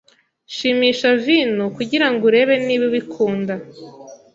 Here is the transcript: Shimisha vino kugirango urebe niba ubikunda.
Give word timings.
Shimisha 0.55 1.09
vino 1.25 1.63
kugirango 1.75 2.23
urebe 2.29 2.53
niba 2.65 2.83
ubikunda. 2.89 3.53